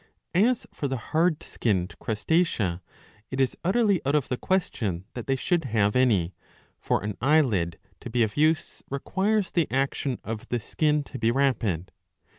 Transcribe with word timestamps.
'^ 0.01 0.03
As 0.49 0.65
for 0.73 0.87
the 0.87 0.97
hard 0.97 1.43
skinned 1.43 1.93
Crus 1.99 2.25
tacea 2.25 2.81
it 3.29 3.39
is 3.39 3.55
utterly 3.63 4.01
out 4.03 4.15
of 4.15 4.29
the 4.29 4.35
question 4.35 5.05
that 5.13 5.27
they 5.27 5.35
should 5.35 5.65
have 5.65 5.95
any; 5.95 6.33
for 6.79 7.03
an 7.03 7.15
eyelid, 7.21 7.77
to 7.99 8.09
be 8.09 8.23
of 8.23 8.35
use, 8.35 8.81
requires 8.89 9.51
the 9.51 9.69
action 9.69 10.17
of 10.23 10.49
the 10.49 10.59
skin 10.59 11.03
to 11.03 11.19
be 11.19 11.29
rapid. 11.29 11.91